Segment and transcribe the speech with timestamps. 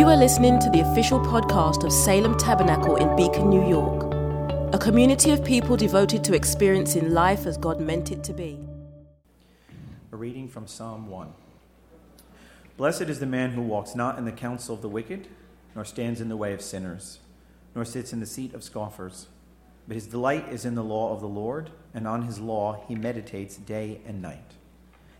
[0.00, 4.10] You are listening to the official podcast of Salem Tabernacle in Beacon, New York,
[4.72, 8.58] a community of people devoted to experiencing life as God meant it to be.
[10.10, 11.34] A reading from Psalm 1.
[12.78, 15.28] Blessed is the man who walks not in the counsel of the wicked,
[15.74, 17.18] nor stands in the way of sinners,
[17.74, 19.26] nor sits in the seat of scoffers.
[19.86, 22.94] But his delight is in the law of the Lord, and on his law he
[22.94, 24.54] meditates day and night.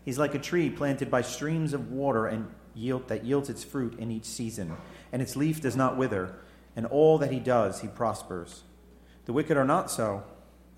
[0.07, 3.99] He's like a tree planted by streams of water and yield, that yields its fruit
[3.99, 4.77] in each season,
[5.13, 6.35] and its leaf does not wither,
[6.77, 8.63] and all that he does he prospers.
[9.27, 10.25] The wicked are not so.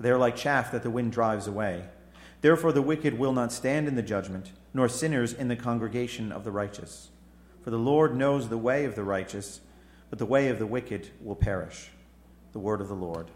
[0.00, 1.84] They are like chaff that the wind drives away.
[2.40, 6.44] Therefore the wicked will not stand in the judgment, nor sinners in the congregation of
[6.44, 7.10] the righteous.
[7.62, 9.60] For the Lord knows the way of the righteous,
[10.10, 11.90] but the way of the wicked will perish.
[12.52, 13.30] The word of the Lord.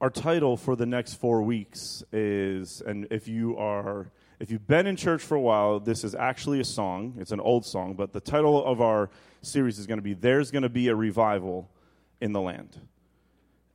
[0.00, 4.10] Our title for the next four weeks is, and if you are,
[4.42, 7.14] if you've been in church for a while, this is actually a song.
[7.16, 9.08] It's an old song, but the title of our
[9.40, 11.70] series is going to be "There's Going to Be a Revival
[12.20, 12.76] in the Land."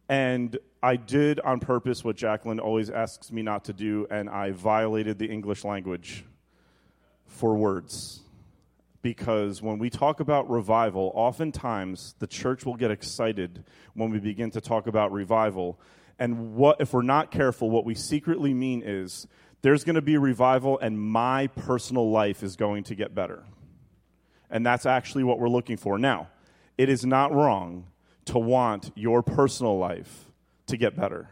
[0.09, 4.51] And I did on purpose what Jacqueline always asks me not to do, and I
[4.51, 6.25] violated the English language
[7.27, 8.19] for words.
[9.01, 13.63] Because when we talk about revival, oftentimes the church will get excited
[13.93, 15.79] when we begin to talk about revival
[16.19, 19.27] and what, if we're not careful, what we secretly mean is
[19.61, 23.43] there's going to be a revival and my personal life is going to get better.
[24.49, 25.97] And that's actually what we're looking for.
[25.97, 26.29] Now,
[26.77, 27.87] it is not wrong
[28.25, 30.25] to want your personal life
[30.67, 31.29] to get better.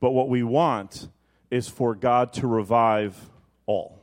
[0.00, 1.08] But what we want
[1.50, 3.30] is for God to revive
[3.66, 4.00] all.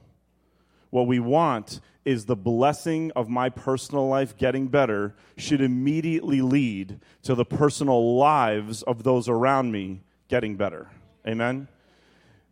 [0.90, 7.00] What we want is the blessing of my personal life getting better should immediately lead
[7.23, 10.90] to the personal lives of those around me getting better.
[11.28, 11.68] Amen?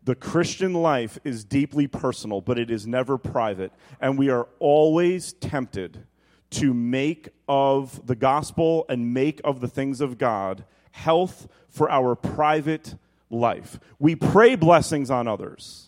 [0.05, 3.71] The Christian life is deeply personal, but it is never private.
[3.99, 6.05] And we are always tempted
[6.51, 12.15] to make of the gospel and make of the things of God health for our
[12.15, 12.95] private
[13.29, 13.79] life.
[13.99, 15.85] We pray blessings on others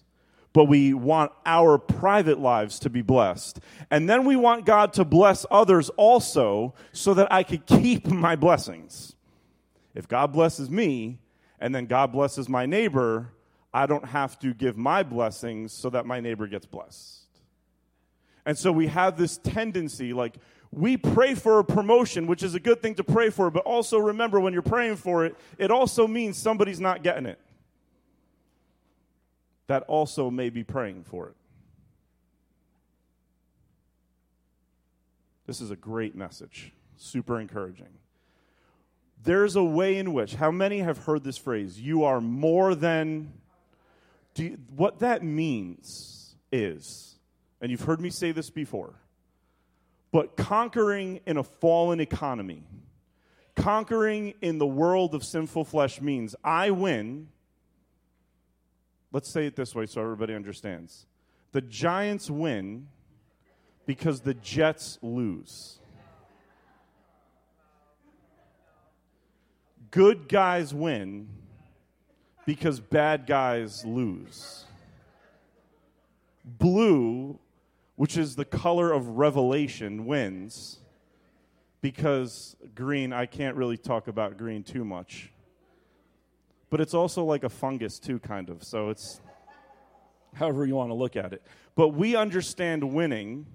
[0.57, 3.59] but we want our private lives to be blessed.
[3.91, 8.35] And then we want God to bless others also so that I could keep my
[8.35, 9.13] blessings.
[9.93, 11.19] If God blesses me
[11.59, 13.29] and then God blesses my neighbor,
[13.73, 17.25] I don't have to give my blessings so that my neighbor gets blessed.
[18.45, 20.35] And so we have this tendency like,
[20.71, 23.97] we pray for a promotion, which is a good thing to pray for, but also
[23.97, 27.39] remember when you're praying for it, it also means somebody's not getting it
[29.67, 31.35] that also may be praying for it.
[35.45, 37.87] This is a great message, super encouraging.
[39.23, 43.33] There's a way in which, how many have heard this phrase, you are more than.
[44.37, 47.15] You, what that means is,
[47.61, 48.93] and you've heard me say this before,
[50.11, 52.63] but conquering in a fallen economy,
[53.55, 57.29] conquering in the world of sinful flesh means I win
[59.11, 61.05] Let's say it this way so everybody understands.
[61.51, 62.87] The Giants win
[63.85, 65.79] because the Jets lose.
[69.89, 71.29] Good guys win
[72.47, 74.65] because bad guys lose.
[76.43, 77.37] Blue,
[77.95, 80.79] which is the color of revelation, wins
[81.81, 85.29] because green, I can't really talk about green too much
[86.69, 88.63] but it's also like a fungus too, kind of.
[88.63, 89.21] So it's
[90.35, 91.41] however you want to look at it.
[91.75, 93.45] But we understand winning,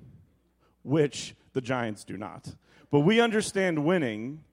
[0.83, 2.55] which the Giants do not.
[2.91, 4.45] But we understand winning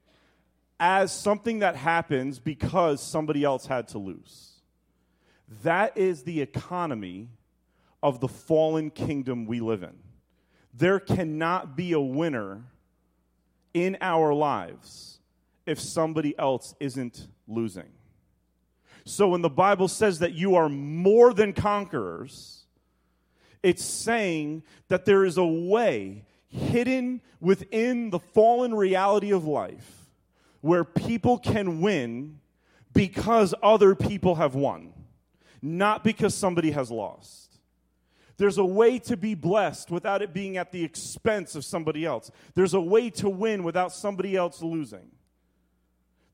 [0.80, 4.54] as something that happens because somebody else had to lose.
[5.64, 7.30] That is the economy
[8.02, 9.96] of the fallen kingdom we live in.
[10.74, 12.64] There cannot be a winner
[13.74, 15.20] in our lives
[15.66, 17.90] if somebody else isn't losing.
[19.06, 22.66] So when the Bible says that you are more than conquerors,
[23.62, 29.99] it's saying that there is a way hidden within the fallen reality of life
[30.62, 32.40] where people can win
[32.94, 34.94] because other people have won,
[35.62, 37.60] not because somebody has lost.
[38.38, 42.32] There's a way to be blessed without it being at the expense of somebody else.
[42.56, 45.12] There's a way to win without somebody else losing.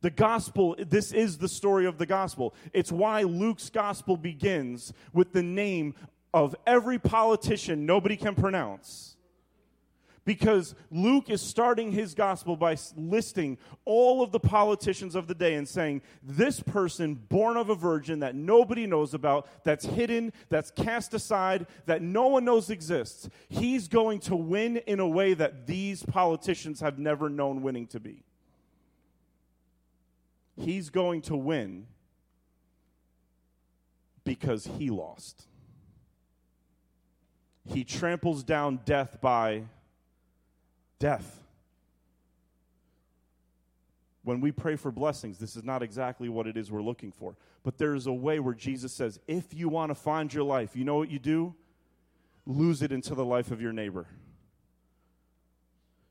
[0.01, 2.53] The gospel, this is the story of the gospel.
[2.73, 5.95] It's why Luke's gospel begins with the name
[6.31, 9.14] of every politician nobody can pronounce.
[10.25, 15.53] Because Luke is starting his gospel by listing all of the politicians of the day
[15.53, 20.71] and saying, This person, born of a virgin that nobody knows about, that's hidden, that's
[20.71, 25.67] cast aside, that no one knows exists, he's going to win in a way that
[25.67, 28.23] these politicians have never known winning to be.
[30.57, 31.85] He's going to win
[34.23, 35.45] because he lost.
[37.67, 39.63] He tramples down death by
[41.05, 41.43] death.
[44.23, 47.35] When we pray for blessings, this is not exactly what it is we're looking for.
[47.61, 50.75] But there is a way where Jesus says, if you want to find your life,
[50.75, 51.53] you know what you do?
[52.47, 54.07] Lose it into the life of your neighbor.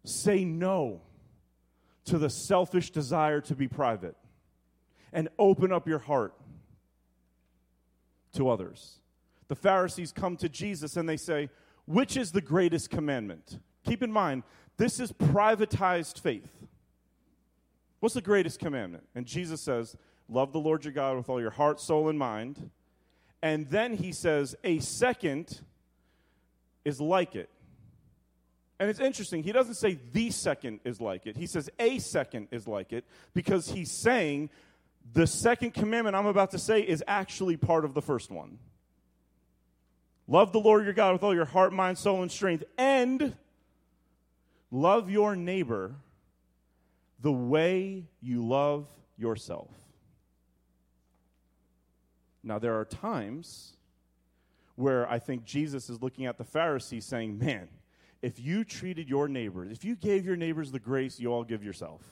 [0.04, 1.00] Say no
[2.04, 4.14] to the selfish desire to be private
[5.12, 6.34] and open up your heart
[8.34, 9.00] to others.
[9.48, 11.50] The Pharisees come to Jesus and they say,
[11.84, 13.58] Which is the greatest commandment?
[13.84, 14.42] Keep in mind,
[14.76, 16.50] this is privatized faith.
[18.00, 19.04] What's the greatest commandment?
[19.14, 19.96] And Jesus says,
[20.28, 22.70] Love the Lord your God with all your heart, soul, and mind.
[23.42, 25.60] And then he says, A second
[26.84, 27.50] is like it.
[28.78, 31.36] And it's interesting, he doesn't say the second is like it.
[31.36, 34.50] He says a second is like it because he's saying
[35.12, 38.58] the second commandment I'm about to say is actually part of the first one.
[40.26, 43.36] Love the Lord your God with all your heart, mind, soul, and strength, and
[44.74, 45.94] Love your neighbor
[47.20, 49.70] the way you love yourself.
[52.42, 53.76] Now, there are times
[54.74, 57.68] where I think Jesus is looking at the Pharisees saying, Man,
[58.20, 61.62] if you treated your neighbors, if you gave your neighbors the grace you all give
[61.62, 62.02] yourself,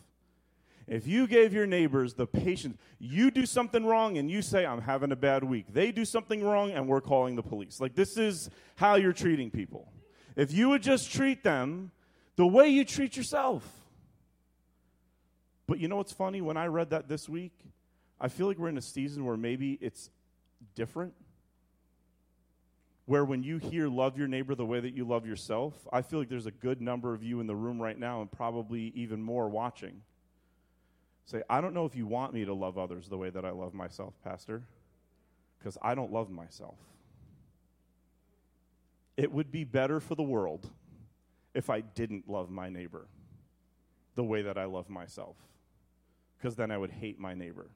[0.87, 4.83] if you gave your neighbors the patience, you do something wrong and you say, I'm
[4.83, 5.67] having a bad week.
[5.73, 7.81] They do something wrong and we're calling the police.
[7.81, 9.91] Like, this is how you're treating people.
[10.37, 11.91] If you would just treat them
[12.37, 13.67] the way you treat yourself.
[15.67, 16.41] But you know what's funny?
[16.41, 17.53] When I read that this week,
[18.21, 20.11] I feel like we're in a season where maybe it's
[20.75, 21.15] different.
[23.07, 26.19] Where when you hear love your neighbor the way that you love yourself, I feel
[26.19, 29.23] like there's a good number of you in the room right now and probably even
[29.23, 30.03] more watching.
[31.27, 33.51] Say, I don't know if you want me to love others the way that I
[33.51, 34.63] love myself, Pastor,
[35.59, 36.77] because I don't love myself.
[39.17, 40.69] It would be better for the world
[41.55, 43.07] if I didn't love my neighbor
[44.15, 45.37] the way that I love myself.
[46.37, 47.71] Because then I would hate my neighbor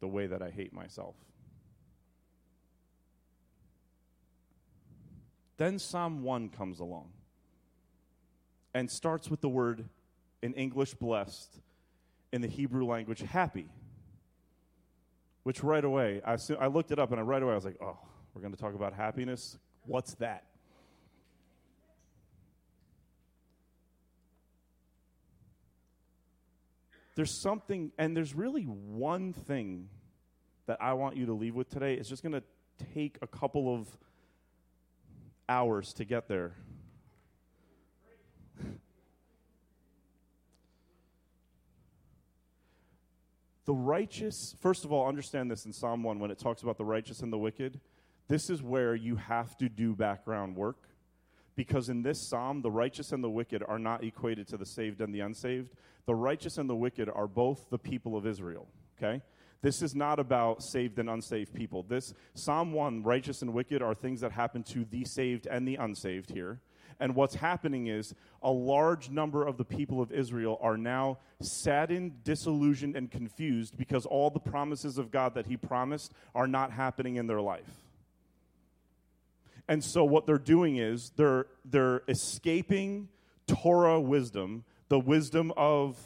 [0.00, 1.16] the way that I hate myself.
[5.56, 7.10] Then Psalm 1 comes along
[8.74, 9.88] and starts with the word
[10.40, 11.60] in English blessed,
[12.32, 13.66] in the Hebrew language happy.
[15.42, 17.98] Which right away, I, I looked it up and right away I was like, oh,
[18.34, 19.58] we're going to talk about happiness?
[19.84, 20.44] What's that?
[27.18, 29.88] There's something, and there's really one thing
[30.66, 31.94] that I want you to leave with today.
[31.94, 32.44] It's just going to
[32.94, 33.88] take a couple of
[35.48, 36.52] hours to get there.
[43.64, 46.84] the righteous, first of all, understand this in Psalm 1 when it talks about the
[46.84, 47.80] righteous and the wicked.
[48.28, 50.87] This is where you have to do background work
[51.58, 55.00] because in this psalm, the righteous and the wicked are not equated to the saved
[55.00, 55.74] and the unsaved.
[56.06, 59.20] The righteous and the wicked are both the people of Israel, okay?
[59.60, 61.82] This is not about saved and unsaved people.
[61.82, 65.74] This Psalm 1, righteous and wicked, are things that happen to the saved and the
[65.74, 66.60] unsaved here.
[67.00, 72.22] And what's happening is a large number of the people of Israel are now saddened,
[72.22, 77.16] disillusioned, and confused because all the promises of God that He promised are not happening
[77.16, 77.87] in their life.
[79.68, 83.08] And so what they're doing is they're they're escaping
[83.46, 85.98] Torah wisdom, the wisdom of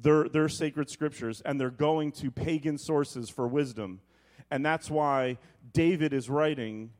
[0.00, 4.00] their their sacred scriptures, and they're going to pagan sources for wisdom.
[4.50, 5.38] And that's why
[5.72, 6.90] David is writing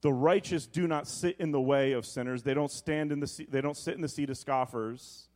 [0.00, 2.44] the righteous do not sit in the way of sinners.
[2.44, 5.27] They don't stand in the seat, they don't sit in the seat of scoffers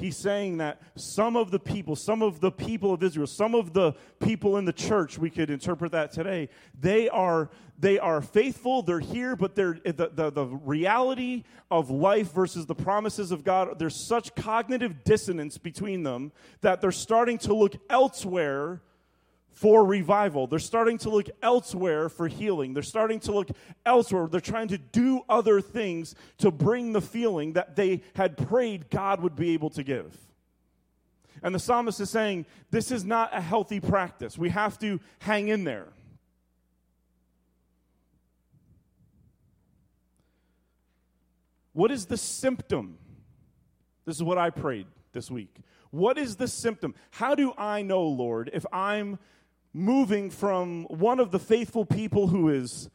[0.00, 3.72] he's saying that some of the people, some of the people of Israel, some of
[3.72, 8.82] the people in the church, we could interpret that today, they are, they are faithful,
[8.82, 13.44] they're here, but they're, eh, the, the, the reality of life versus the promises of
[13.44, 18.82] God, there's such cognitive dissonance between them that they're starting to look elsewhere
[19.58, 20.46] for revival.
[20.46, 22.74] They're starting to look elsewhere for healing.
[22.74, 23.48] They're starting to look
[23.84, 24.28] elsewhere.
[24.28, 29.20] They're trying to do other things to bring the feeling that they had prayed God
[29.20, 30.16] would be able to give.
[31.42, 34.38] And the psalmist is saying, This is not a healthy practice.
[34.38, 35.88] We have to hang in there.
[41.72, 42.96] What is the symptom?
[44.04, 45.56] This is what I prayed this week.
[45.90, 46.94] What is the symptom?
[47.10, 49.18] How do I know, Lord, if I'm
[49.72, 52.90] moving from one of the faithful people who is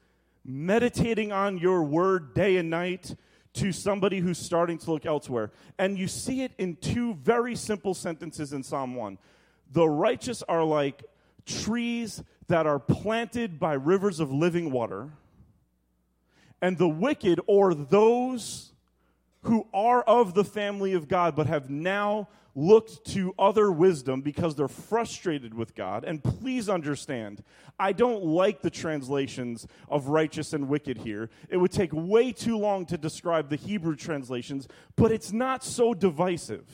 [0.46, 3.16] meditating on your word day and night
[3.54, 5.52] to somebody who's starting to look elsewhere?
[5.78, 9.18] And you see it in two very simple sentences in Psalm 1.
[9.72, 11.04] The righteous are like
[11.46, 15.12] trees that are planted by rivers of living water,
[16.62, 18.73] and the wicked, or those
[19.44, 24.56] who are of the family of God but have now looked to other wisdom because
[24.56, 26.04] they're frustrated with God.
[26.04, 27.44] And please understand,
[27.80, 31.30] I don't like the translations of righteous and wicked here.
[31.50, 35.94] It would take way too long to describe the Hebrew translations, but it's not so
[35.94, 36.68] divisive.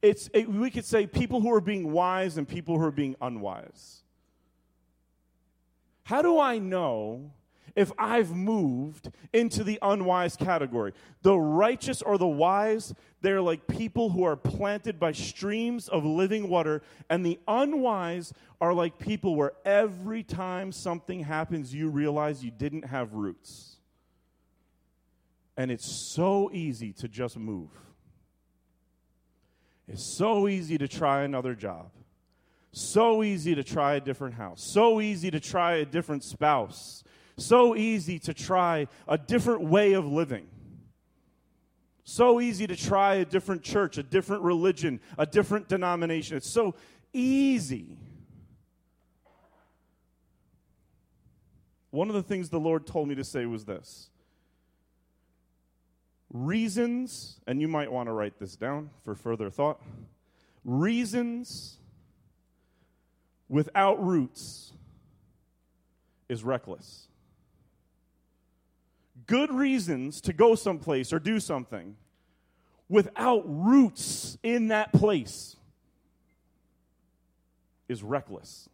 [0.00, 3.16] It's, it, we could say people who are being wise and people who are being
[3.20, 4.02] unwise.
[6.04, 7.32] How do I know
[7.78, 10.92] if I've moved into the unwise category.
[11.22, 16.48] The righteous or the wise, they're like people who are planted by streams of living
[16.48, 22.50] water, and the unwise are like people where every time something happens, you realize you
[22.50, 23.76] didn't have roots.
[25.56, 27.70] And it's so easy to just move.
[29.86, 31.92] It's so easy to try another job.
[32.72, 34.68] So easy to try a different house.
[34.72, 37.04] So easy to try a different spouse
[37.38, 40.46] so easy to try a different way of living.
[42.04, 46.36] So easy to try a different church, a different religion, a different denomination.
[46.36, 46.74] It's so
[47.12, 47.98] easy.
[51.90, 54.10] One of the things the Lord told me to say was this
[56.30, 59.80] reasons, and you might want to write this down for further thought
[60.64, 61.78] reasons
[63.48, 64.72] without roots
[66.28, 67.08] is reckless
[69.28, 71.94] good reasons to go someplace or do something
[72.88, 75.54] without roots in that place
[77.88, 78.68] is reckless.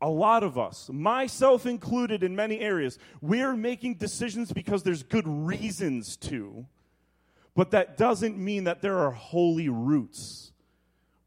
[0.00, 5.26] A lot of us, myself included in many areas, we're making decisions because there's good
[5.26, 6.66] reasons to,
[7.56, 10.52] but that doesn't mean that there are holy roots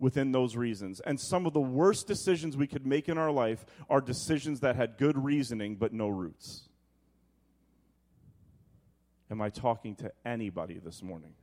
[0.02, 1.00] within those reasons.
[1.00, 4.76] And some of the worst decisions we could make in our life are decisions that
[4.76, 6.68] had good reasoning but no roots.
[9.30, 11.36] Am I talking to anybody this morning?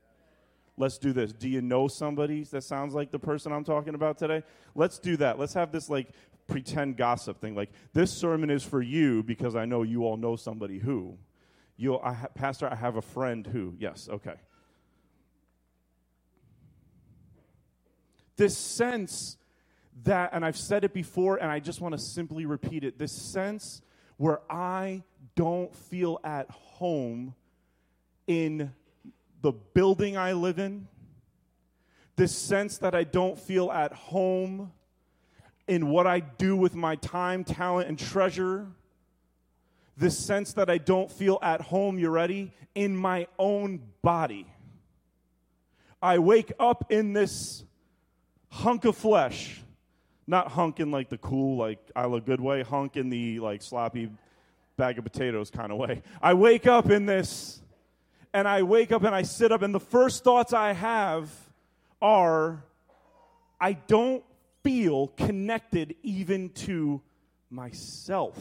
[0.76, 1.32] Let's do this.
[1.32, 4.42] Do you know somebody that sounds like the person I'm talking about today?
[4.74, 5.38] Let's do that.
[5.38, 6.08] Let's have this like
[6.48, 7.54] pretend gossip thing.
[7.54, 11.16] Like this sermon is for you because I know you all know somebody who.
[11.76, 12.00] You,
[12.34, 13.74] Pastor, I have a friend who.
[13.78, 14.34] Yes, okay.
[18.38, 19.36] This sense
[20.04, 23.12] that, and I've said it before, and I just want to simply repeat it this
[23.12, 23.82] sense
[24.16, 25.02] where I
[25.34, 27.34] don't feel at home
[28.28, 28.72] in
[29.42, 30.86] the building I live in,
[32.14, 34.72] this sense that I don't feel at home
[35.66, 38.68] in what I do with my time, talent, and treasure,
[39.96, 44.46] this sense that I don't feel at home, you ready, in my own body.
[46.00, 47.64] I wake up in this
[48.50, 49.60] hunk of flesh.
[50.26, 53.62] Not hunk in like the cool, like I look good way, hunk in the like
[53.62, 54.10] sloppy
[54.76, 56.02] bag of potatoes kind of way.
[56.20, 57.62] I wake up in this,
[58.34, 61.30] and I wake up and I sit up, and the first thoughts I have
[62.02, 62.62] are
[63.60, 64.22] I don't
[64.62, 67.00] feel connected even to
[67.50, 68.36] myself.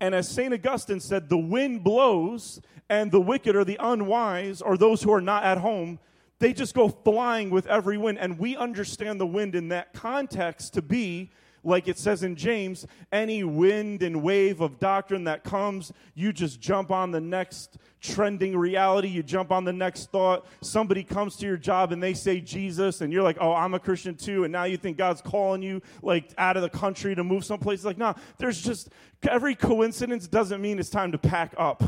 [0.00, 0.52] And as St.
[0.52, 2.60] Augustine said, the wind blows,
[2.90, 5.98] and the wicked or the unwise or those who are not at home
[6.38, 8.18] they just go flying with every wind.
[8.18, 11.30] And we understand the wind in that context to be,
[11.66, 16.60] like it says in James, any wind and wave of doctrine that comes, you just
[16.60, 20.46] jump on the next trending reality, you jump on the next thought.
[20.60, 23.80] Somebody comes to your job and they say Jesus, and you're like, oh, I'm a
[23.80, 24.44] Christian too.
[24.44, 27.82] And now you think God's calling you like out of the country to move someplace.
[27.82, 28.90] Like, no, nah, there's just
[29.22, 31.82] every coincidence doesn't mean it's time to pack up.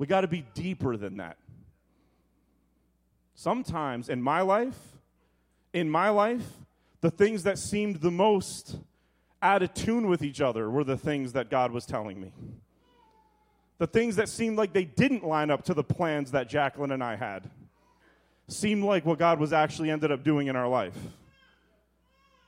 [0.00, 1.36] We got to be deeper than that.
[3.34, 4.78] Sometimes in my life,
[5.74, 6.46] in my life,
[7.02, 8.78] the things that seemed the most
[9.42, 12.32] out of tune with each other were the things that God was telling me.
[13.76, 17.04] The things that seemed like they didn't line up to the plans that Jacqueline and
[17.04, 17.50] I had
[18.48, 20.96] seemed like what God was actually ended up doing in our life.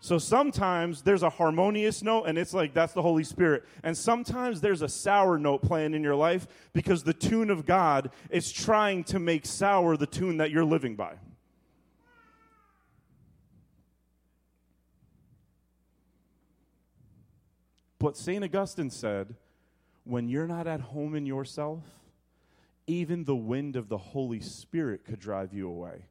[0.03, 3.65] So sometimes there's a harmonious note and it's like that's the Holy Spirit.
[3.85, 8.11] And sometimes there's a sour note playing in your life because the tune of God
[8.29, 11.15] is trying to make sour the tune that you're living by.
[18.01, 18.43] But St.
[18.43, 19.37] Augustine said,
[20.03, 21.85] when you're not at home in yourself,
[22.89, 26.07] even the wind of the Holy Spirit could drive you away.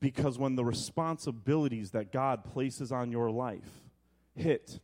[0.00, 3.82] Because when the responsibilities that God places on your life
[4.34, 4.80] hit,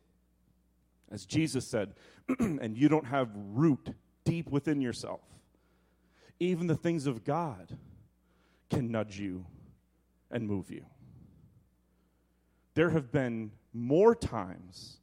[1.10, 1.94] as Jesus said,
[2.38, 3.94] and you don't have root
[4.24, 5.20] deep within yourself,
[6.38, 7.78] even the things of God
[8.68, 9.46] can nudge you
[10.30, 10.84] and move you.
[12.74, 14.98] There have been more times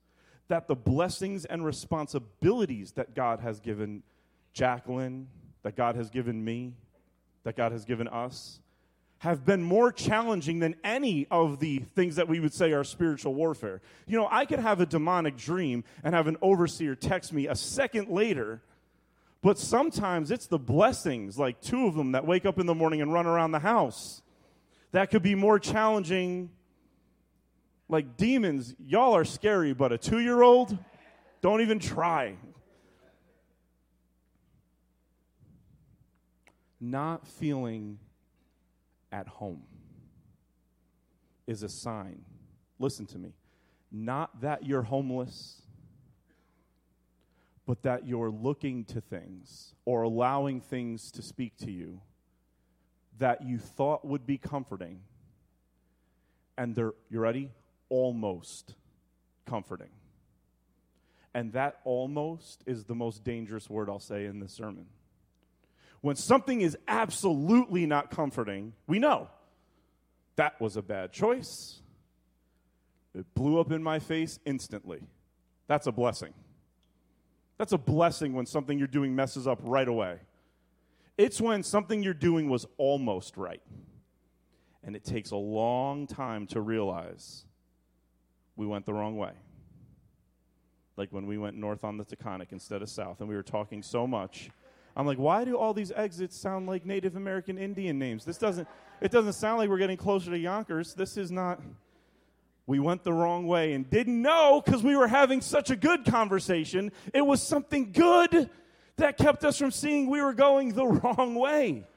[0.48, 4.04] that the blessings and responsibilities that God has given
[4.54, 5.28] Jacqueline,
[5.64, 6.76] that God has given me,
[7.44, 8.60] that God has given us,
[9.24, 13.34] have been more challenging than any of the things that we would say are spiritual
[13.34, 13.80] warfare.
[14.06, 17.56] You know, I could have a demonic dream and have an overseer text me a
[17.56, 18.62] second later,
[19.42, 23.02] but sometimes it's the blessings, like two of them that wake up in the morning
[23.02, 24.22] and run around the house,
[24.92, 26.50] that could be more challenging.
[27.88, 30.78] Like demons, y'all are scary, but a two year old,
[31.40, 32.36] don't even try.
[36.82, 38.00] Not feeling
[39.14, 39.62] at home
[41.48, 42.24] is a sign.
[42.80, 43.34] Listen to me.
[43.92, 45.62] Not that you're homeless,
[47.66, 52.02] but that you're looking to things or allowing things to speak to you
[53.20, 55.00] that you thought would be comforting.
[56.58, 57.52] And they're, you ready?
[57.90, 58.74] Almost
[59.46, 59.90] comforting.
[61.36, 64.88] And that almost is the most dangerous word I'll say in this sermon.
[66.04, 69.30] When something is absolutely not comforting, we know
[70.36, 71.80] that was a bad choice.
[73.16, 75.00] It blew up in my face instantly.
[75.68, 76.34] That's a blessing.
[77.58, 80.18] That's a blessing when something you're doing messes up right away.
[81.18, 83.62] It's when something you're doing was almost right.
[84.84, 87.46] And it takes a long time to realize
[88.58, 89.32] we went the wrong way.
[90.98, 93.82] Like when we went north on the Taconic instead of south, and we were talking
[93.82, 94.50] so much
[94.96, 98.26] I'm like, why do all these exits sound like Native American Indian names?
[98.26, 98.68] This doesn't,
[99.02, 100.94] it doesn't sound like we're getting closer to Yonkers.
[100.94, 101.62] This is not,
[102.68, 106.06] we went the wrong way and didn't know because we were having such a good
[106.06, 106.92] conversation.
[107.14, 108.50] It was something good
[108.98, 111.88] that kept us from seeing we were going the wrong way.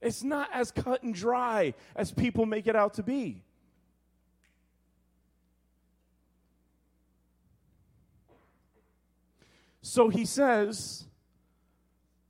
[0.00, 3.42] It's not as cut and dry as people make it out to be.
[9.88, 11.06] So he says,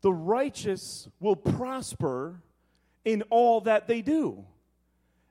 [0.03, 2.43] the righteous will prosper
[3.03, 4.45] in all that they do.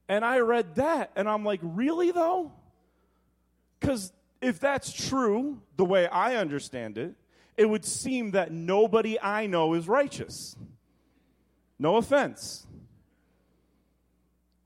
[0.09, 2.51] And I read that and I'm like, really though?
[3.79, 4.11] Because
[4.41, 7.13] if that's true, the way I understand it,
[7.57, 10.55] it would seem that nobody I know is righteous.
[11.77, 12.65] No offense.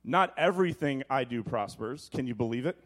[0.06, 2.10] Not everything I do prospers.
[2.14, 2.78] Can you believe it?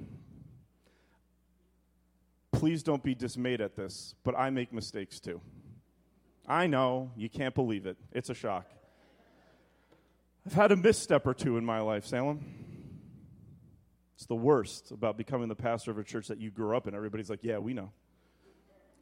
[2.54, 5.42] Please don't be dismayed at this, but I make mistakes too.
[6.48, 7.98] I know, you can't believe it.
[8.13, 8.70] It's a shock.
[10.46, 12.46] I've had a misstep or two in my life, Salem.
[14.16, 16.94] It's the worst about becoming the pastor of a church that you grew up in.
[16.94, 17.92] Everybody's like, yeah, we know.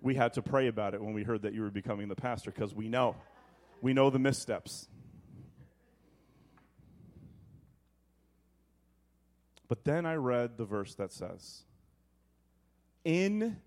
[0.01, 2.51] We had to pray about it when we heard that you were becoming the pastor
[2.51, 3.15] because we know.
[3.81, 4.87] We know the missteps.
[9.67, 11.63] But then I read the verse that says,
[13.03, 13.57] in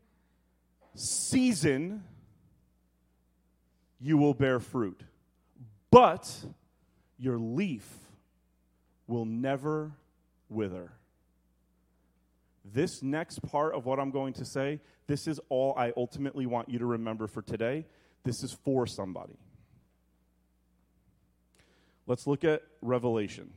[0.94, 2.05] season
[4.01, 5.01] you will bear fruit,
[5.90, 6.31] but
[7.18, 7.88] your leaf
[9.07, 9.92] will never
[10.49, 10.92] wither.
[12.64, 16.68] This next part of what I'm going to say, this is all I ultimately want
[16.68, 17.87] you to remember for today.
[18.25, 19.37] This is for somebody.
[22.07, 23.51] Let's look at Revelation.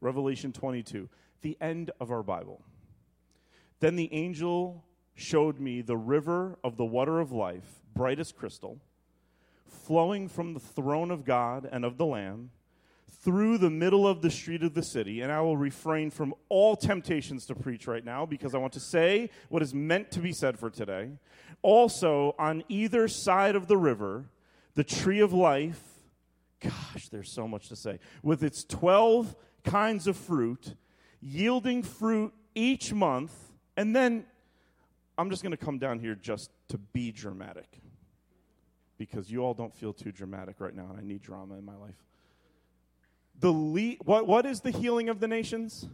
[0.00, 1.08] Revelation 22
[1.44, 2.64] the end of our Bible.
[3.78, 4.82] Then the angel
[5.14, 8.80] showed me the river of the water of life, bright as crystal,
[9.68, 12.50] flowing from the throne of God and of the Lamb
[13.22, 15.20] through the middle of the street of the city.
[15.20, 18.80] And I will refrain from all temptations to preach right now because I want to
[18.80, 21.10] say what is meant to be said for today.
[21.62, 24.24] Also, on either side of the river,
[24.74, 25.82] the tree of life,
[26.60, 30.74] gosh, there's so much to say, with its 12 kinds of fruit
[31.24, 33.32] yielding fruit each month.
[33.76, 34.26] And then
[35.16, 37.80] I'm just going to come down here just to be dramatic
[38.98, 41.76] because you all don't feel too dramatic right now, and I need drama in my
[41.76, 41.96] life.
[43.40, 45.88] The le- what, what is the healing of the nations?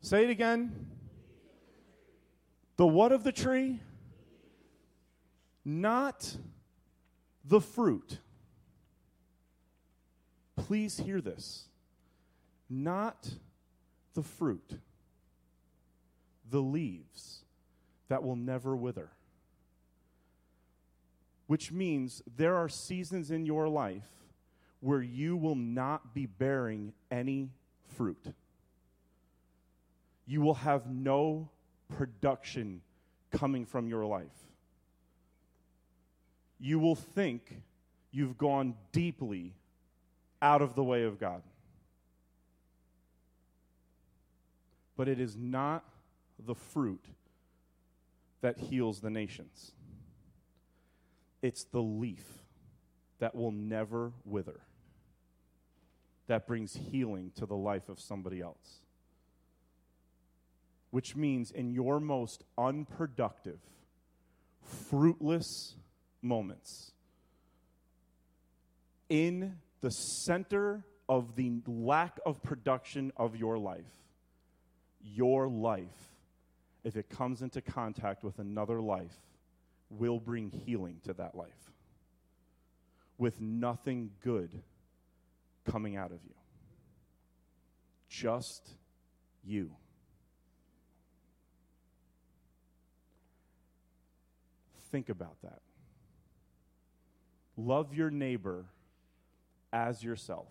[0.00, 0.86] Say it again.
[2.76, 3.80] The what of the tree?
[5.64, 6.36] Not
[7.44, 8.18] the fruit.
[10.56, 11.66] Please hear this.
[12.70, 13.28] Not
[14.20, 14.78] the fruit,
[16.50, 17.38] the leaves
[18.08, 19.08] that will never wither.
[21.46, 24.10] Which means there are seasons in your life
[24.80, 27.48] where you will not be bearing any
[27.96, 28.26] fruit.
[30.26, 31.48] You will have no
[31.88, 32.82] production
[33.32, 34.26] coming from your life.
[36.58, 37.62] You will think
[38.12, 39.54] you've gone deeply
[40.42, 41.42] out of the way of God.
[45.00, 45.82] But it is not
[46.38, 47.06] the fruit
[48.42, 49.72] that heals the nations,
[51.40, 52.26] it's the leaf
[53.18, 54.60] that will never wither,
[56.26, 58.82] that brings healing to the life of somebody else.
[60.90, 63.60] Which means in your most unproductive,
[64.90, 65.76] fruitless
[66.20, 66.92] moments,
[69.08, 73.86] in the center of the lack of production of your life,
[75.02, 76.14] your life,
[76.84, 79.16] if it comes into contact with another life,
[79.90, 81.72] will bring healing to that life
[83.18, 84.62] with nothing good
[85.70, 86.34] coming out of you.
[88.08, 88.68] Just
[89.44, 89.70] you.
[94.90, 95.60] Think about that.
[97.56, 98.64] Love your neighbor
[99.72, 100.48] as yourself.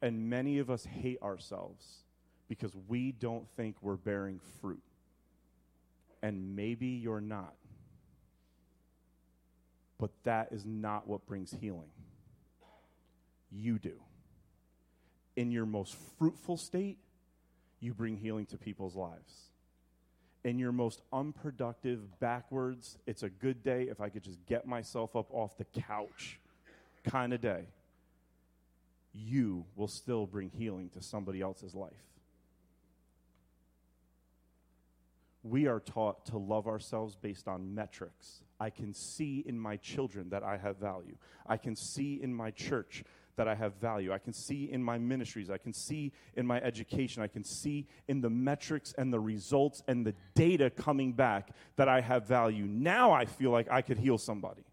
[0.00, 2.03] And many of us hate ourselves
[2.48, 4.82] because we don't think we're bearing fruit.
[6.22, 7.54] And maybe you're not.
[9.98, 11.90] But that is not what brings healing.
[13.50, 14.00] You do.
[15.36, 16.98] In your most fruitful state,
[17.80, 19.50] you bring healing to people's lives.
[20.44, 25.16] In your most unproductive, backwards, it's a good day if I could just get myself
[25.16, 26.38] up off the couch
[27.04, 27.66] kind of day,
[29.12, 31.92] you will still bring healing to somebody else's life.
[35.44, 38.40] We are taught to love ourselves based on metrics.
[38.58, 41.16] I can see in my children that I have value.
[41.46, 43.04] I can see in my church
[43.36, 44.10] that I have value.
[44.10, 45.50] I can see in my ministries.
[45.50, 47.22] I can see in my education.
[47.22, 51.88] I can see in the metrics and the results and the data coming back that
[51.88, 52.64] I have value.
[52.64, 54.64] Now I feel like I could heal somebody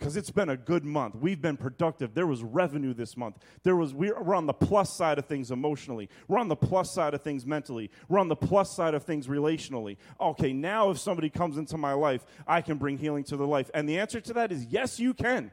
[0.00, 1.14] because it's been a good month.
[1.14, 2.14] We've been productive.
[2.14, 3.36] There was revenue this month.
[3.64, 6.08] There was we're, we're on the plus side of things emotionally.
[6.26, 7.90] We're on the plus side of things mentally.
[8.08, 9.98] We're on the plus side of things relationally.
[10.18, 13.70] Okay, now if somebody comes into my life, I can bring healing to their life.
[13.74, 15.50] And the answer to that is yes, you can.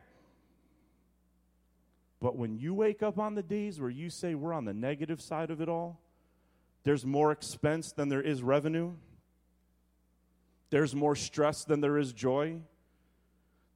[2.21, 5.21] But when you wake up on the days where you say we're on the negative
[5.21, 5.99] side of it all,
[6.83, 8.93] there's more expense than there is revenue.
[10.69, 12.61] There's more stress than there is joy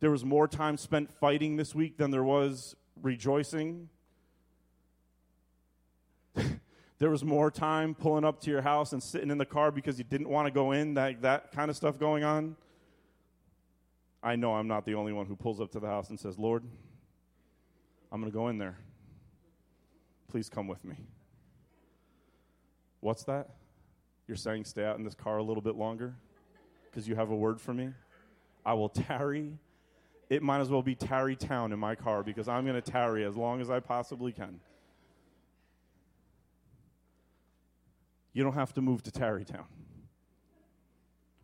[0.01, 3.87] there was more time spent fighting this week than there was rejoicing.
[6.35, 9.99] there was more time pulling up to your house and sitting in the car because
[9.99, 12.55] you didn't want to go in, that, that kind of stuff going on.
[14.23, 16.37] I know I'm not the only one who pulls up to the house and says,
[16.37, 16.63] Lord,
[18.11, 18.77] I'm going to go in there.
[20.29, 20.95] Please come with me.
[23.01, 23.49] What's that?
[24.27, 26.15] You're saying stay out in this car a little bit longer
[26.89, 27.89] because you have a word for me?
[28.65, 29.57] I will tarry
[30.31, 33.35] it might as well be Tarrytown in my car because I'm going to tarry as
[33.35, 34.61] long as I possibly can.
[38.31, 39.65] You don't have to move to Tarrytown.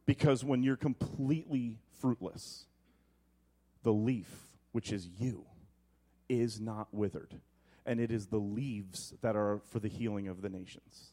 [0.06, 2.66] Because when you're completely fruitless,
[3.84, 4.30] the leaf,
[4.72, 5.44] which is you,
[6.30, 7.42] is not withered.
[7.86, 11.12] And it is the leaves that are for the healing of the nations.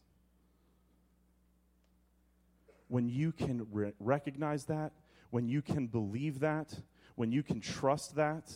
[2.86, 4.92] When you can re- recognize that,
[5.30, 6.72] when you can believe that,
[7.16, 8.52] when you can trust that,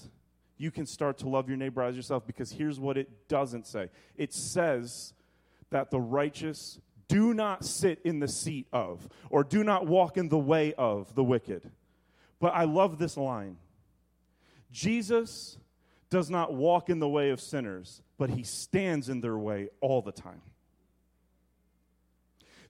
[0.57, 3.89] you can start to love your neighbor as yourself because here's what it doesn't say
[4.17, 5.13] it says
[5.71, 10.29] that the righteous do not sit in the seat of, or do not walk in
[10.29, 11.71] the way of the wicked.
[12.39, 13.57] But I love this line
[14.71, 15.59] Jesus
[16.11, 20.03] does not walk in the way of sinners, but he stands in their way all
[20.03, 20.43] the time.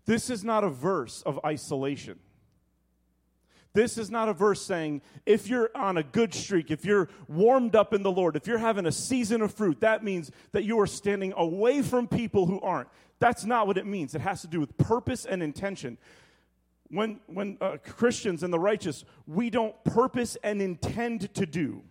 [0.06, 2.18] This is not a verse of isolation.
[3.74, 7.76] This is not a verse saying, if you're on a good streak, if you're warmed
[7.76, 10.80] up in the Lord, if you're having a season of fruit, that means that you
[10.80, 12.88] are standing away from people who aren't.
[13.18, 14.14] That's not what it means.
[14.14, 15.98] It has to do with purpose and intention.
[16.90, 21.82] When, when uh, Christians and the righteous, we don't purpose and intend to do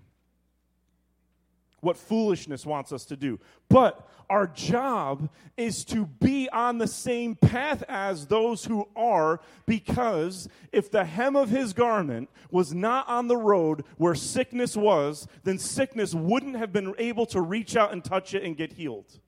[1.82, 3.40] what foolishness wants us to do.
[3.70, 10.50] But our job is to be on the same path as those who are, because
[10.72, 15.58] if the hem of his garment was not on the road where sickness was, then
[15.58, 19.20] sickness wouldn't have been able to reach out and touch it and get healed.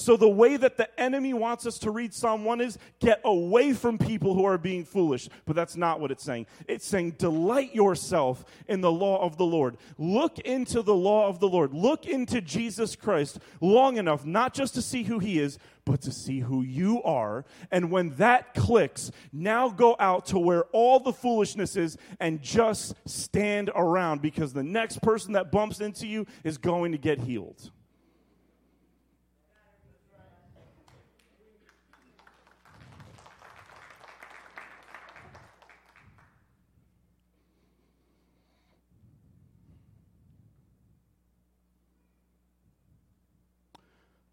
[0.00, 3.74] So, the way that the enemy wants us to read Psalm 1 is get away
[3.74, 5.28] from people who are being foolish.
[5.44, 6.46] But that's not what it's saying.
[6.66, 9.76] It's saying, delight yourself in the law of the Lord.
[9.98, 11.74] Look into the law of the Lord.
[11.74, 16.12] Look into Jesus Christ long enough, not just to see who he is, but to
[16.12, 17.44] see who you are.
[17.70, 22.94] And when that clicks, now go out to where all the foolishness is and just
[23.04, 27.70] stand around because the next person that bumps into you is going to get healed.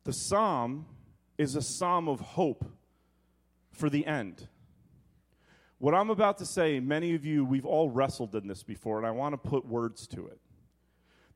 [0.07, 0.85] The psalm
[1.37, 2.63] is a psalm of hope
[3.73, 4.47] for the end.
[5.79, 9.05] What I'm about to say, many of you, we've all wrestled in this before, and
[9.05, 10.39] I want to put words to it.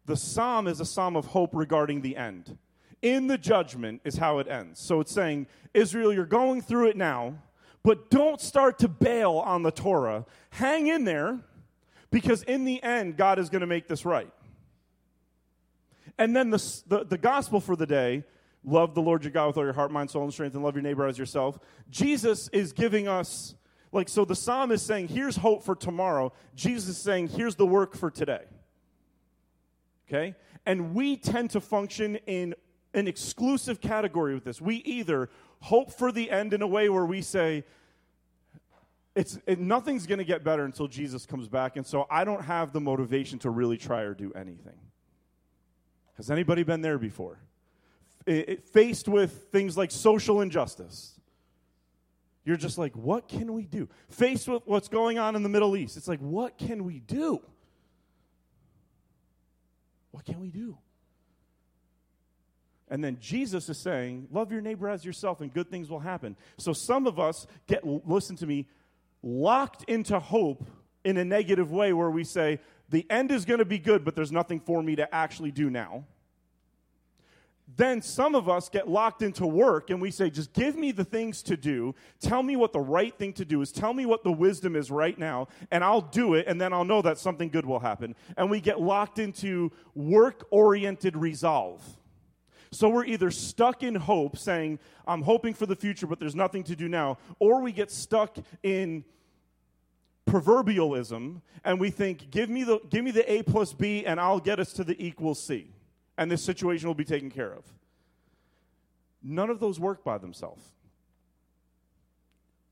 [0.06, 2.58] The psalm is a psalm of hope regarding the end.
[3.02, 4.80] In the judgment is how it ends.
[4.80, 7.40] So it's saying, Israel, you're going through it now,
[7.84, 10.26] but don't start to bail on the Torah.
[10.52, 11.42] Hang in there,
[12.10, 14.32] because in the end, God is going to make this right.
[16.18, 18.24] And then the, the, the gospel for the day
[18.64, 20.76] love the Lord your God with all your heart, mind, soul, and strength, and love
[20.76, 21.60] your neighbor as yourself.
[21.90, 23.56] Jesus is giving us,
[23.92, 26.32] like, so the psalm is saying, here's hope for tomorrow.
[26.56, 28.44] Jesus is saying, here's the work for today.
[30.08, 30.36] Okay?
[30.66, 32.54] And we tend to function in
[32.94, 34.62] an exclusive category with this.
[34.62, 37.64] We either hope for the end in a way where we say,
[39.16, 42.44] it's it, nothing's going to get better until Jesus comes back, and so I don't
[42.44, 44.78] have the motivation to really try or do anything.
[46.16, 47.40] Has anybody been there before?
[48.26, 51.20] Faced with things like social injustice,
[52.44, 53.88] you're just like, what can we do?
[54.10, 57.42] Faced with what's going on in the Middle East, it's like, what can we do?
[60.12, 60.78] What can we do?
[62.92, 66.36] And then Jesus is saying, Love your neighbor as yourself, and good things will happen.
[66.58, 68.68] So some of us get, listen to me,
[69.24, 70.66] locked into hope
[71.06, 74.14] in a negative way where we say, The end is going to be good, but
[74.14, 76.04] there's nothing for me to actually do now.
[77.78, 81.06] Then some of us get locked into work and we say, just give me the
[81.06, 81.96] things to do.
[82.20, 83.72] Tell me what the right thing to do is.
[83.72, 86.86] Tell me what the wisdom is right now, and I'll do it, and then I'll
[86.86, 88.16] know that something good will happen.
[88.36, 91.84] And we get locked into work oriented resolve.
[92.72, 96.64] So we're either stuck in hope, saying, I'm hoping for the future, but there's nothing
[96.66, 99.04] to do now, or we get stuck in
[100.28, 104.40] proverbialism and we think, give me the, give me the A plus B, and I'll
[104.40, 105.74] get us to the equal C
[106.18, 107.64] and this situation will be taken care of.
[109.24, 110.64] None of those work by themselves.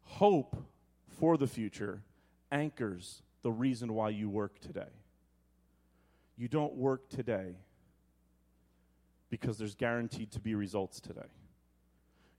[0.04, 0.56] Hope
[1.20, 2.02] for the future
[2.52, 4.92] anchors the reason why you work today.
[6.38, 7.56] You don't work today
[9.30, 11.28] because there's guaranteed to be results today.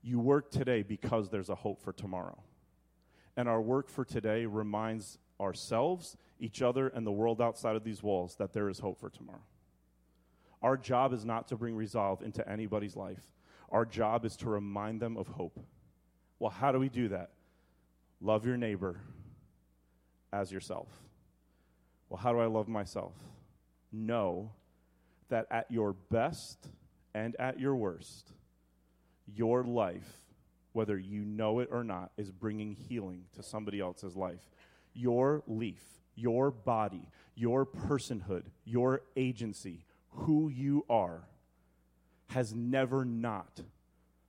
[0.03, 2.39] You work today because there's a hope for tomorrow.
[3.37, 8.03] And our work for today reminds ourselves, each other, and the world outside of these
[8.03, 9.43] walls that there is hope for tomorrow.
[10.63, 13.23] Our job is not to bring resolve into anybody's life.
[13.71, 15.59] Our job is to remind them of hope.
[16.39, 17.31] Well, how do we do that?
[18.21, 19.01] Love your neighbor
[20.33, 20.89] as yourself.
[22.09, 23.15] Well, how do I love myself?
[23.93, 24.53] Know
[25.29, 26.69] that at your best
[27.15, 28.33] and at your worst,
[29.27, 30.23] your life,
[30.73, 34.51] whether you know it or not, is bringing healing to somebody else's life.
[34.93, 35.83] Your leaf,
[36.15, 41.23] your body, your personhood, your agency, who you are
[42.29, 43.61] has never not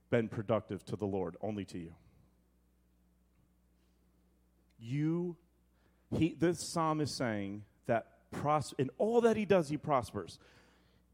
[0.10, 1.94] been productive to the Lord, only to you.
[4.80, 5.36] You,
[6.18, 10.40] he, this psalm is saying that pros- in all that he does, he prospers.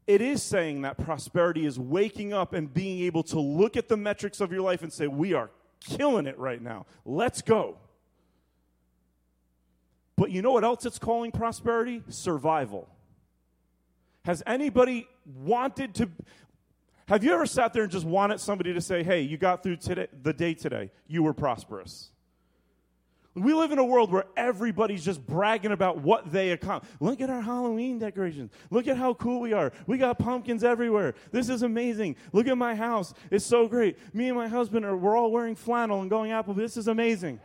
[0.06, 3.96] It is saying that prosperity is waking up and being able to look at the
[3.96, 5.50] metrics of your life and say, We are
[5.80, 6.86] killing it right now.
[7.04, 7.76] Let's go.
[10.16, 12.02] But you know what else it's calling prosperity?
[12.08, 12.88] Survival.
[14.28, 16.10] Has anybody wanted to?
[17.06, 19.76] Have you ever sat there and just wanted somebody to say, hey, you got through
[19.76, 22.10] today, the day today, you were prosperous?
[23.34, 26.94] We live in a world where everybody's just bragging about what they accomplished.
[27.00, 28.50] Look at our Halloween decorations.
[28.68, 29.72] Look at how cool we are.
[29.86, 31.14] We got pumpkins everywhere.
[31.32, 32.16] This is amazing.
[32.34, 33.14] Look at my house.
[33.30, 33.96] It's so great.
[34.14, 36.52] Me and my husband are we're all wearing flannel and going apple.
[36.52, 37.40] This is amazing.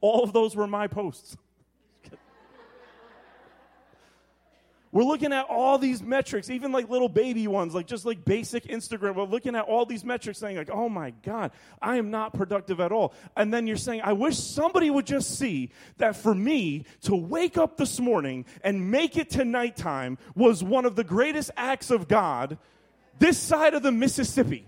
[0.00, 1.36] All of those were my posts.
[4.92, 8.64] We're looking at all these metrics, even like little baby ones, like just like basic
[8.64, 9.14] Instagram.
[9.14, 12.80] We're looking at all these metrics saying, like, oh my God, I am not productive
[12.80, 13.14] at all.
[13.36, 17.56] And then you're saying, I wish somebody would just see that for me to wake
[17.56, 22.08] up this morning and make it to nighttime was one of the greatest acts of
[22.08, 22.58] God
[23.20, 24.66] this side of the Mississippi,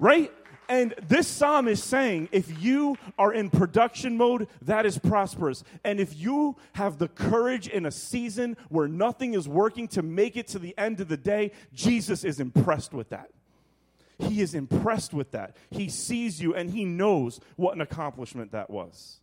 [0.00, 0.32] right?
[0.68, 5.62] And this psalm is saying if you are in production mode, that is prosperous.
[5.84, 10.36] And if you have the courage in a season where nothing is working to make
[10.36, 13.30] it to the end of the day, Jesus is impressed with that.
[14.18, 15.56] He is impressed with that.
[15.70, 19.20] He sees you and he knows what an accomplishment that was.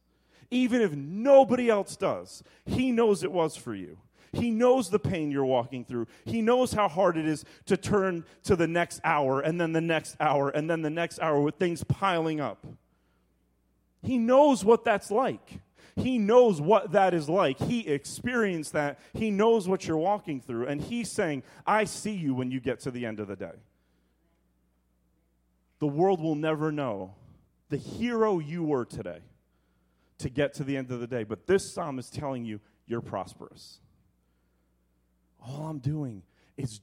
[0.51, 3.97] Even if nobody else does, he knows it was for you.
[4.33, 6.07] He knows the pain you're walking through.
[6.25, 9.81] He knows how hard it is to turn to the next hour and then the
[9.81, 12.65] next hour and then the next hour with things piling up.
[14.01, 15.61] He knows what that's like.
[15.95, 17.59] He knows what that is like.
[17.59, 18.99] He experienced that.
[19.13, 20.65] He knows what you're walking through.
[20.65, 23.53] And he's saying, I see you when you get to the end of the day.
[25.77, 27.13] The world will never know
[27.69, 29.19] the hero you were today
[30.17, 31.23] to get to the end of the day.
[31.23, 33.79] But this psalm is telling you you're prosperous.
[35.45, 36.23] All I'm doing
[36.57, 36.79] is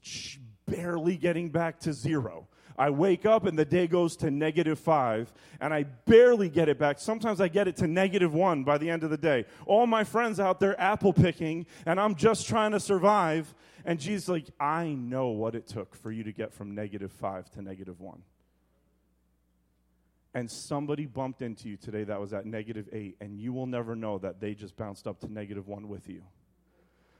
[0.66, 2.48] barely getting back to zero.
[2.78, 6.78] I wake up and the day goes to negative five, and I barely get it
[6.78, 6.98] back.
[6.98, 9.44] Sometimes I get it to negative one by the end of the day.
[9.66, 13.54] All my friends out there apple picking, and I'm just trying to survive.
[13.84, 17.50] And Jesus, like, I know what it took for you to get from negative five
[17.50, 18.22] to negative one.
[20.32, 23.94] And somebody bumped into you today that was at negative eight, and you will never
[23.94, 26.22] know that they just bounced up to negative one with you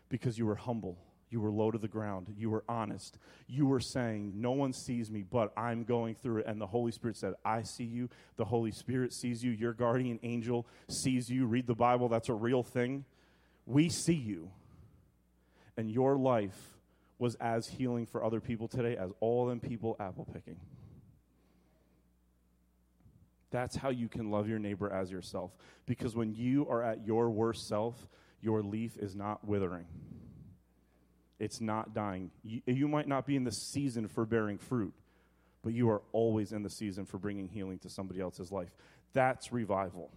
[0.09, 0.97] because you were humble
[1.31, 2.35] you were low to the ground.
[2.37, 3.17] You were honest.
[3.47, 6.47] You were saying, No one sees me, but I'm going through it.
[6.47, 8.09] And the Holy Spirit said, I see you.
[8.37, 9.53] The Holy Spirit sees you.
[9.53, 11.47] Your guardian angel sees you.
[11.47, 13.05] Read the Bible, that's a real thing.
[13.65, 14.51] We see you.
[15.77, 16.59] And your life
[17.19, 20.57] was as healing for other people today as all them people apple picking.
[23.53, 25.53] That's how you can love your neighbor as yourself.
[25.87, 28.09] Because when you are at your worst self,
[28.41, 29.87] your leaf is not withering
[31.41, 32.31] it's not dying.
[32.45, 34.93] You, you might not be in the season for bearing fruit,
[35.63, 38.77] but you are always in the season for bringing healing to somebody else's life.
[39.15, 40.11] That's revival.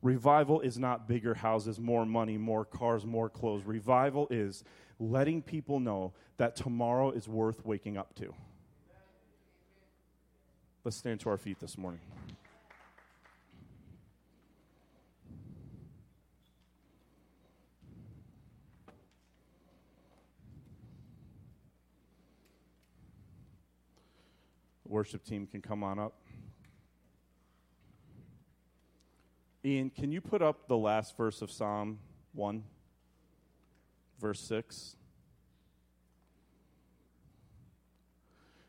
[0.00, 3.64] Revival is not bigger houses, more money, more cars, more clothes.
[3.64, 4.62] Revival is
[5.00, 8.32] letting people know that tomorrow is worth waking up to.
[10.84, 12.00] Let's stand to our feet this morning.
[24.88, 26.14] Worship team can come on up.
[29.64, 31.98] Ian, can you put up the last verse of Psalm
[32.32, 32.62] 1,
[34.20, 34.96] verse 6?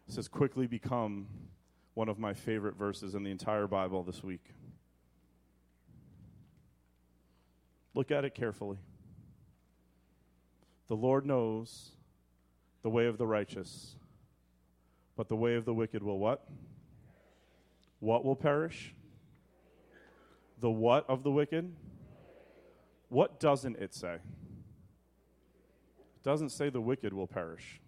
[0.08, 1.28] It says, quickly become
[1.94, 4.54] one of my favorite verses in the entire Bible this week.
[7.94, 8.78] Look at it carefully.
[10.88, 11.92] The Lord knows
[12.82, 13.96] the way of the righteous
[15.20, 16.48] but the way of the wicked will what?
[18.00, 18.96] What will perish?
[20.62, 21.76] The what of the wicked?
[23.10, 24.14] What doesn't it say?
[24.14, 27.82] It doesn't say the wicked will perish.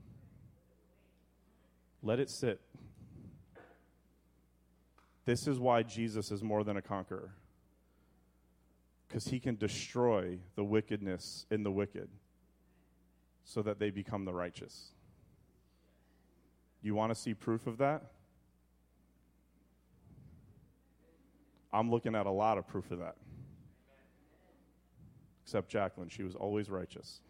[2.04, 2.60] Let it sit.
[5.24, 7.32] This is why Jesus is more than a conqueror.
[9.08, 12.10] Because he can destroy the wickedness in the wicked
[13.46, 14.92] so that they become the righteous.
[16.82, 18.04] You want to see proof of that?
[21.74, 23.16] I'm looking at a lot of proof of that.
[25.44, 27.22] Except Jacqueline, she was always righteous.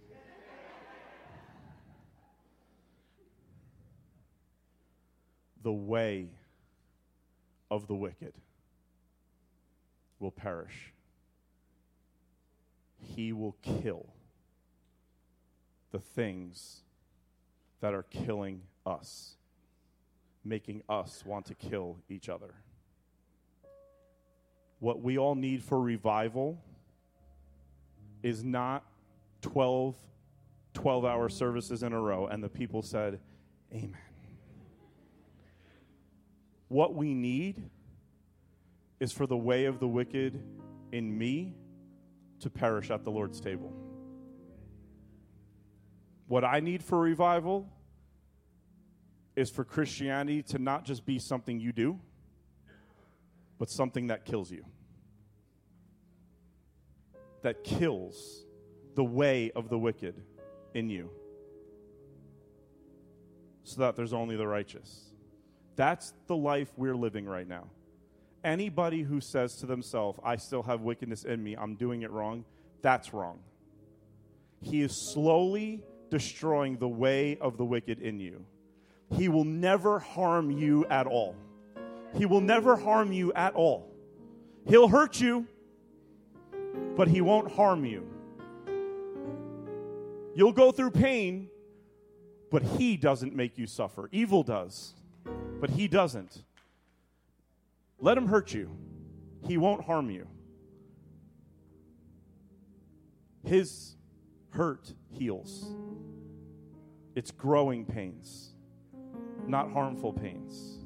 [5.64, 6.28] the way
[7.70, 8.34] of the wicked
[10.20, 10.92] will perish.
[12.98, 14.08] He will kill
[15.92, 16.82] the things
[17.80, 19.36] that are killing us
[20.44, 22.54] making us want to kill each other.
[24.80, 26.58] What we all need for revival
[28.24, 28.84] is not
[29.42, 29.96] 12
[30.74, 32.28] 12 hour services in a row.
[32.28, 33.20] And the people said,
[33.74, 33.98] Amen.
[36.68, 37.62] What we need
[39.00, 40.42] is for the way of the wicked
[40.92, 41.54] in me
[42.40, 43.74] to perish at the Lord's table.
[46.28, 47.68] What I need for revival
[49.36, 52.00] is for Christianity to not just be something you do,
[53.58, 54.66] but something that kills you.
[57.44, 58.46] That kills
[58.96, 60.22] the way of the wicked
[60.74, 61.10] in you.
[63.64, 65.14] So that there's only the righteous.
[65.76, 67.68] That's the life we're living right now.
[68.44, 72.44] Anybody who says to themselves, I still have wickedness in me, I'm doing it wrong,
[72.82, 73.40] that's wrong.
[74.62, 78.46] He is slowly destroying the way of the wicked in you
[79.12, 81.36] He will never harm you at all.
[82.16, 83.92] He will never harm you at all.
[84.66, 85.48] He'll hurt you,
[86.96, 88.08] but He won't harm you.
[90.34, 91.50] You'll go through pain,
[92.52, 94.10] but He doesn't make you suffer.
[94.12, 94.94] Evil does,
[95.60, 96.44] but He doesn't.
[98.00, 98.70] Let Him hurt you,
[99.48, 100.28] He won't harm you.
[103.44, 103.96] His
[104.52, 105.74] hurt heals.
[107.16, 108.54] It's growing pains,
[109.52, 110.80] not harmful pains.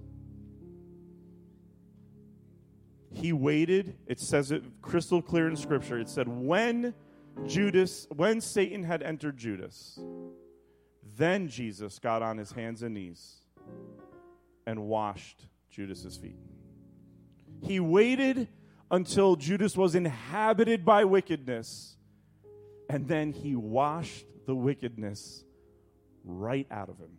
[3.14, 6.00] He waited, it says it crystal clear in Scripture.
[6.00, 6.94] It said, when
[7.46, 9.98] Judas, when Satan had entered Judas,
[11.16, 13.38] then Jesus got on his hands and knees
[14.68, 16.40] and washed Judas's feet.
[17.62, 18.50] He waited
[18.92, 21.96] until Judas was inhabited by wickedness,
[22.90, 25.46] and then he washed the wickedness
[26.24, 27.18] right out of him.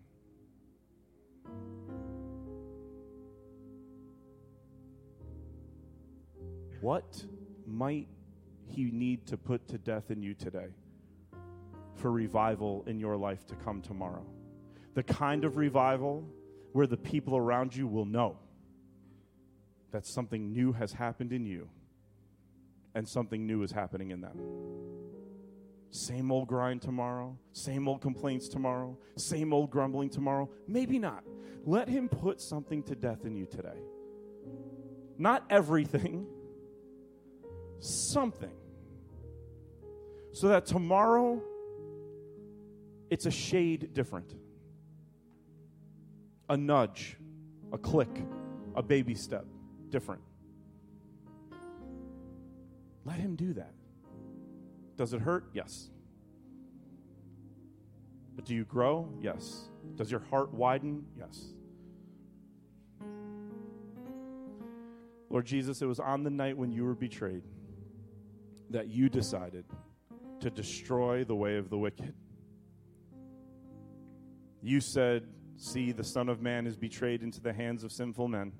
[6.80, 7.24] What
[7.66, 8.08] might
[8.68, 10.68] he need to put to death in you today
[11.94, 14.24] for revival in your life to come tomorrow?
[14.94, 16.24] The kind of revival
[16.72, 18.38] where the people around you will know
[19.90, 21.68] that something new has happened in you
[22.94, 24.38] and something new is happening in them.
[25.96, 30.50] Same old grind tomorrow, same old complaints tomorrow, same old grumbling tomorrow.
[30.68, 31.24] Maybe not.
[31.64, 33.80] Let him put something to death in you today.
[35.16, 36.26] Not everything,
[37.80, 38.52] something.
[40.32, 41.40] So that tomorrow
[43.08, 44.34] it's a shade different.
[46.50, 47.16] A nudge,
[47.72, 48.22] a click,
[48.74, 49.46] a baby step
[49.88, 50.20] different.
[53.06, 53.72] Let him do that.
[54.96, 55.44] Does it hurt?
[55.52, 55.90] Yes.
[58.34, 59.08] But do you grow?
[59.20, 59.68] Yes.
[59.96, 61.04] Does your heart widen?
[61.18, 61.54] Yes.
[65.30, 67.42] Lord Jesus, it was on the night when you were betrayed
[68.70, 69.64] that you decided
[70.40, 72.14] to destroy the way of the wicked.
[74.62, 75.26] You said,
[75.58, 78.52] See, the Son of Man is betrayed into the hands of sinful men.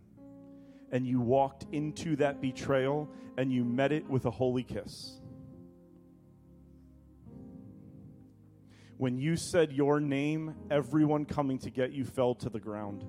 [0.93, 5.20] And you walked into that betrayal and you met it with a holy kiss.
[8.99, 13.05] When you said your name, everyone coming to get you fell to the ground.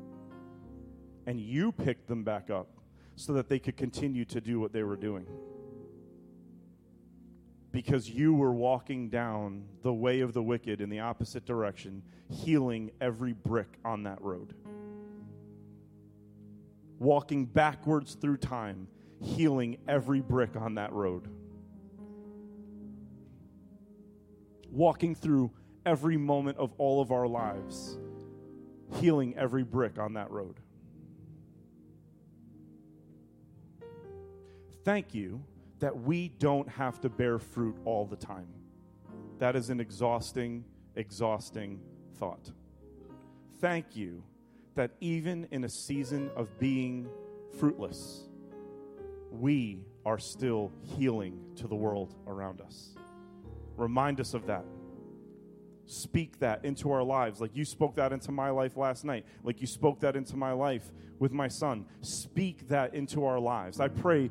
[1.25, 2.67] And you picked them back up
[3.15, 5.25] so that they could continue to do what they were doing.
[7.71, 12.91] Because you were walking down the way of the wicked in the opposite direction, healing
[12.99, 14.53] every brick on that road.
[16.99, 18.87] Walking backwards through time,
[19.21, 21.27] healing every brick on that road.
[24.69, 25.51] Walking through
[25.87, 27.97] every moment of all of our lives,
[28.95, 30.59] healing every brick on that road.
[34.83, 35.41] Thank you
[35.79, 38.47] that we don't have to bear fruit all the time.
[39.39, 40.65] That is an exhausting,
[40.95, 41.79] exhausting
[42.15, 42.51] thought.
[43.61, 44.23] Thank you
[44.75, 47.07] that even in a season of being
[47.57, 48.27] fruitless,
[49.31, 52.95] we are still healing to the world around us.
[53.77, 54.65] Remind us of that
[55.87, 59.61] speak that into our lives, like you spoke that into my life last night, like
[59.61, 61.85] you spoke that into my life with my son.
[62.01, 63.79] Speak that into our lives.
[63.79, 64.29] I pray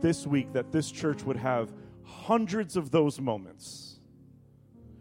[0.00, 1.72] this week that this church would have
[2.04, 4.00] hundreds of those moments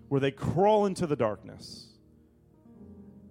[0.10, 1.88] where they crawl into the darkness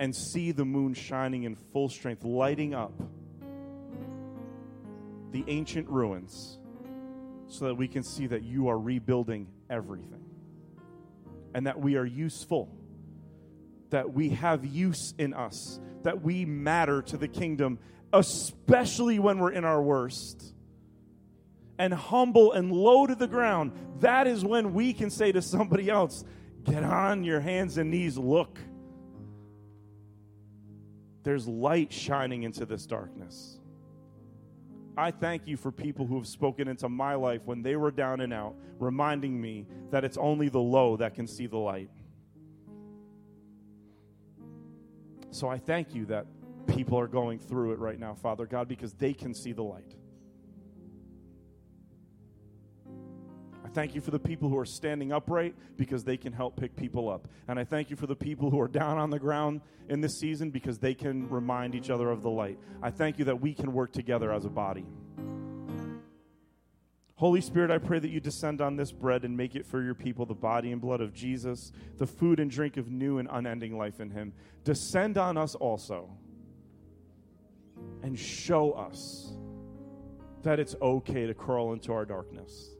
[0.00, 2.92] and see the moon shining in full strength, lighting up
[5.30, 6.58] the ancient ruins
[7.46, 10.27] so that we can see that you are rebuilding everything
[11.54, 12.68] and that we are useful,
[13.90, 17.78] that we have use in us, that we matter to the kingdom,
[18.12, 20.54] especially when we're in our worst.
[21.80, 25.88] And humble and low to the ground, that is when we can say to somebody
[25.88, 26.24] else,
[26.64, 28.58] Get on your hands and knees, look.
[31.22, 33.58] There's light shining into this darkness.
[34.98, 38.20] I thank you for people who have spoken into my life when they were down
[38.20, 41.88] and out, reminding me that it's only the low that can see the light.
[45.30, 46.26] So I thank you that
[46.66, 49.94] people are going through it right now, Father God, because they can see the light.
[53.78, 57.08] Thank you for the people who are standing upright because they can help pick people
[57.08, 57.28] up.
[57.46, 60.18] And I thank you for the people who are down on the ground in this
[60.18, 62.58] season because they can remind each other of the light.
[62.82, 64.84] I thank you that we can work together as a body.
[67.14, 69.94] Holy Spirit, I pray that you descend on this bread and make it for your
[69.94, 73.78] people the body and blood of Jesus, the food and drink of new and unending
[73.78, 74.32] life in him.
[74.64, 76.10] Descend on us also
[78.02, 79.34] and show us
[80.42, 82.70] that it's okay to crawl into our darkness,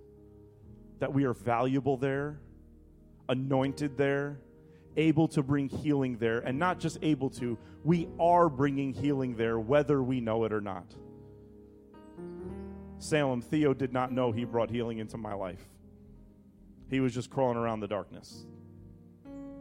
[0.98, 2.40] that we are valuable there,
[3.28, 4.40] anointed there,
[4.96, 9.58] able to bring healing there, and not just able to, we are bringing healing there,
[9.58, 10.94] whether we know it or not.
[12.98, 15.62] Salem, Theo did not know he brought healing into my life.
[16.90, 18.46] He was just crawling around the darkness.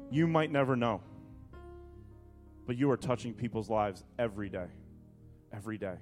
[0.09, 1.01] You might never know,
[2.65, 4.67] but you are touching people's lives every day.
[5.53, 5.95] Every day.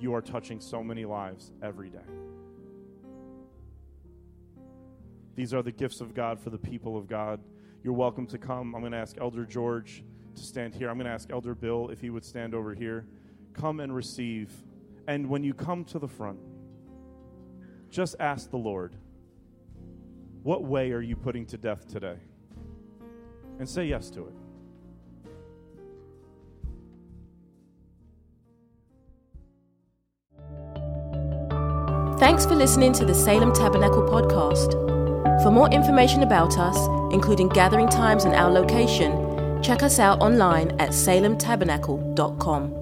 [0.00, 1.98] You are touching so many lives every day.
[5.38, 7.38] These are the gifts of God for the people of God.
[7.84, 8.74] You're welcome to come.
[8.74, 10.02] I'm going to ask Elder George
[10.34, 10.90] to stand here.
[10.90, 13.06] I'm going to ask Elder Bill if he would stand over here.
[13.52, 14.50] Come and receive.
[15.06, 16.40] And when you come to the front,
[17.88, 18.96] just ask the Lord,
[20.42, 22.16] what way are you putting to death today?
[23.60, 24.34] And say yes to it.
[32.18, 34.97] Thanks for listening to the Salem Tabernacle podcast.
[35.42, 36.76] For more information about us,
[37.12, 42.77] including gathering times and our location, check us out online at salemtabernacle.com.